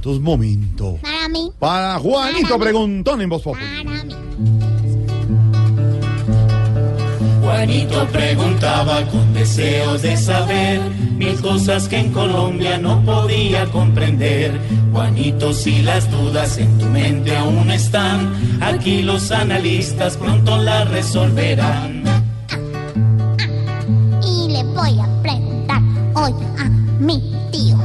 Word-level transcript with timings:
Minutos, 0.00 0.20
momento. 0.22 0.98
Para 1.02 1.28
mí. 1.28 1.52
Para 1.58 1.98
Juanito 1.98 2.58
Preguntón 2.58 3.20
en 3.20 3.28
Voz 3.28 3.42
Populi. 3.42 3.62
Para 3.84 4.04
mí. 4.04 4.14
Juanito 7.42 8.08
preguntaba 8.10 9.06
con 9.08 9.34
deseos 9.34 10.00
de 10.00 10.16
saber 10.16 10.80
mil 11.18 11.38
cosas 11.42 11.86
que 11.86 11.98
en 11.98 12.12
Colombia 12.12 12.78
no 12.78 13.04
podía 13.04 13.66
comprender. 13.66 14.58
Juanito, 14.90 15.52
si 15.52 15.82
las 15.82 16.10
dudas 16.10 16.56
en 16.56 16.78
tu 16.78 16.86
mente 16.86 17.36
aún 17.36 17.70
están, 17.70 18.32
aquí 18.62 19.02
los 19.02 19.30
analistas 19.30 20.16
pronto 20.16 20.56
las 20.56 20.88
resolverán. 20.88 22.04
Y 24.22 24.48
le 24.50 24.64
voy 24.64 24.98
a 24.98 25.22
preguntar 25.22 25.82
hoy 26.14 26.32
a 26.58 26.64
mi 26.98 27.20
tío 27.52 27.76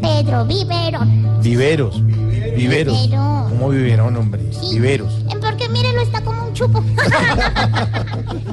Pedro 0.00 0.44
Viverón. 0.46 1.40
Viveros. 1.42 2.02
Viveros. 2.06 3.02
Viverón. 3.02 3.50
¿Cómo 3.50 3.68
vivieron, 3.70 4.16
hombre? 4.16 4.42
Sí. 4.52 4.74
Viveros. 4.74 5.12
Porque 5.40 5.68
mírelo, 5.68 6.00
está 6.00 6.22
como 6.22 6.46
un 6.46 6.54
chupo. 6.54 6.82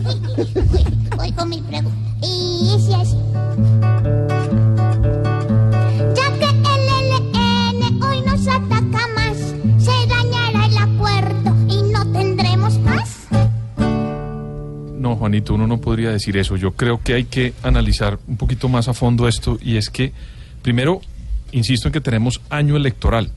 voy, 0.04 0.20
voy 1.18 1.32
con 1.32 1.50
mi 1.50 1.62
pregunta. 1.62 1.98
Y 2.22 2.74
dice 2.74 2.96
así. 2.96 3.18
Ya 6.16 6.28
que 6.38 6.46
el 6.46 6.62
LN 7.10 8.04
hoy 8.04 8.22
nos 8.22 8.48
ataca 8.48 9.08
más, 9.16 9.38
se 9.78 10.08
dañará 10.08 10.66
el 10.66 10.78
acuerdo 10.78 11.56
y 11.68 11.92
no 11.92 12.12
tendremos 12.12 12.74
paz. 12.80 13.28
No, 14.98 15.16
Juanito, 15.16 15.54
uno 15.56 15.66
no 15.66 15.80
podría 15.80 16.12
decir 16.12 16.38
eso. 16.38 16.56
Yo 16.58 16.74
creo 16.74 17.02
que 17.02 17.14
hay 17.14 17.24
que 17.24 17.54
analizar 17.64 18.20
un 18.28 18.38
poquito 18.38 18.70
más 18.70 18.88
a 18.88 18.94
fondo 18.94 19.28
esto 19.28 19.58
y 19.62 19.78
es 19.78 19.90
que, 19.90 20.14
primero, 20.62 21.02
insisto 21.52 21.88
en 21.88 21.94
que 21.94 22.02
tenemos 22.02 22.42
año 22.50 22.76
electoral. 22.76 23.32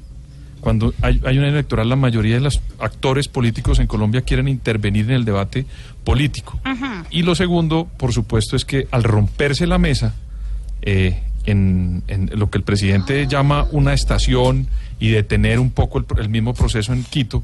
Cuando 0.60 0.94
hay, 1.02 1.20
hay 1.26 1.36
un 1.36 1.44
año 1.44 1.52
electoral, 1.52 1.88
la 1.88 1.96
mayoría 1.96 2.36
de 2.36 2.40
los 2.40 2.62
actores 2.78 3.28
políticos 3.28 3.78
en 3.80 3.86
Colombia 3.86 4.22
quieren 4.22 4.48
intervenir 4.48 5.04
en 5.06 5.12
el 5.16 5.24
debate 5.26 5.66
político. 6.04 6.58
Y 7.10 7.22
lo 7.22 7.34
segundo, 7.34 7.86
por 7.98 8.12
supuesto, 8.12 8.56
es 8.56 8.64
que 8.64 8.88
al 8.90 9.02
romperse 9.02 9.66
la 9.66 9.76
mesa, 9.76 10.14
eh, 10.80 11.22
en, 11.44 12.02
en 12.08 12.30
lo 12.34 12.50
que 12.50 12.56
el 12.56 12.64
presidente 12.64 13.26
llama 13.26 13.66
una 13.72 13.92
estación 13.92 14.68
y 14.98 15.10
detener 15.10 15.58
un 15.58 15.70
poco 15.70 15.98
el, 15.98 16.06
el 16.18 16.30
mismo 16.30 16.54
proceso 16.54 16.94
en 16.94 17.04
Quito, 17.04 17.42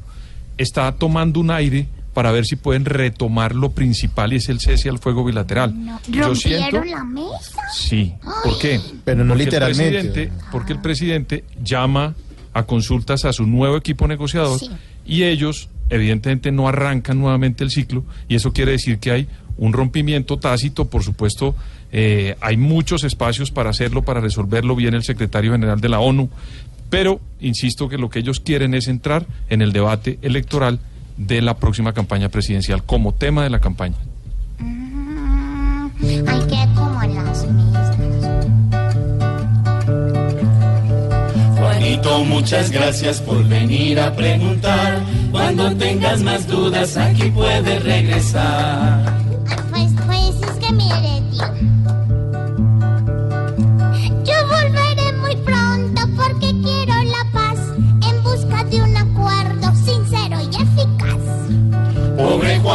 está 0.57 0.91
tomando 0.93 1.39
un 1.39 1.51
aire 1.51 1.85
para 2.13 2.31
ver 2.31 2.45
si 2.45 2.55
pueden 2.55 2.85
retomar 2.85 3.55
lo 3.55 3.71
principal 3.71 4.33
y 4.33 4.37
es 4.37 4.49
el 4.49 4.59
cese 4.59 4.89
al 4.89 4.99
fuego 4.99 5.23
bilateral. 5.23 5.73
No, 5.73 5.99
Yo 6.09 6.23
¿Rompieron 6.27 6.35
siento, 6.35 6.83
la 6.83 7.03
mesa? 7.03 7.61
sí, 7.73 8.13
¿por 8.43 8.59
qué? 8.59 8.79
Pero 9.05 9.23
no 9.23 9.29
Porque 9.33 9.43
el 9.43 9.45
literalmente. 9.49 9.91
presidente- 10.01 10.31
porque 10.51 10.73
el 10.73 10.79
presidente 10.81 11.43
llama 11.63 12.15
a 12.53 12.63
consultas 12.63 13.23
a 13.25 13.31
su 13.33 13.45
nuevo 13.47 13.77
equipo 13.77 14.07
negociador 14.07 14.59
Sí. 14.59 14.69
y 15.05 15.23
ellos 15.23 15.69
evidentemente 15.89 16.51
no 16.51 16.67
arrancan 16.67 17.19
nuevamente 17.19 17.63
el 17.63 17.71
ciclo 17.71 18.03
y 18.27 18.35
eso 18.35 18.51
quiere 18.53 18.73
decir 18.73 18.99
que 18.99 19.11
hay 19.11 19.27
un 19.57 19.73
rompimiento 19.73 20.37
tácito, 20.37 20.89
por 20.89 21.03
supuesto, 21.03 21.55
eh, 21.91 22.35
hay 22.41 22.57
muchos 22.57 23.03
espacios 23.03 23.51
para 23.51 23.69
hacerlo, 23.69 24.01
para 24.01 24.19
resolverlo 24.21 24.75
bien 24.75 24.93
el 24.95 25.03
secretario 25.03 25.51
general 25.51 25.79
de 25.81 25.89
la 25.89 25.99
ONU, 25.99 26.29
pero 26.89 27.19
insisto 27.39 27.87
que 27.87 27.97
lo 27.97 28.09
que 28.09 28.19
ellos 28.19 28.39
quieren 28.39 28.73
es 28.73 28.87
entrar 28.87 29.25
en 29.49 29.61
el 29.61 29.71
debate 29.71 30.17
electoral 30.21 30.79
de 31.27 31.41
la 31.41 31.55
próxima 31.55 31.93
campaña 31.93 32.29
presidencial 32.29 32.83
como 32.83 33.13
tema 33.13 33.43
de 33.43 33.49
la 33.49 33.59
campaña. 33.59 33.95
Mm, 34.59 35.87
Hay 36.27 36.39
que 36.47 36.67
como 36.75 37.01
las 37.01 37.47
mesas. 37.47 37.97
Juanito, 41.57 42.23
muchas 42.25 42.71
gracias 42.71 43.21
por 43.21 43.43
venir 43.47 43.99
a 43.99 44.13
preguntar. 44.15 44.99
Cuando 45.31 45.75
tengas 45.75 46.21
más 46.23 46.47
dudas, 46.47 46.97
aquí 46.97 47.29
puedes 47.29 47.83
regresar. 47.83 49.30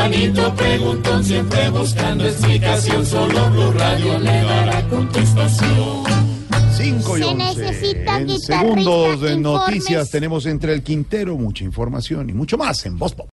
Juanito 0.06 0.54
preguntó 0.54 1.20
siempre 1.20 1.68
buscando 1.70 2.26
explicación. 2.26 3.04
Solo 3.04 3.50
Blue 3.50 3.72
Radio 3.72 4.20
le 4.20 4.40
dará 4.44 4.88
contestación. 4.88 6.04
5 6.76 7.18
y 7.18 7.20
Se 7.20 7.26
11. 7.26 7.34
necesita 7.34 8.20
En 8.20 8.38
segundos 8.38 9.20
de 9.20 9.36
noticias 9.36 10.08
tenemos 10.08 10.46
entre 10.46 10.74
el 10.74 10.84
Quintero 10.84 11.36
mucha 11.36 11.64
información 11.64 12.30
y 12.30 12.34
mucho 12.34 12.56
más 12.56 12.86
en 12.86 12.96
Voz. 12.96 13.16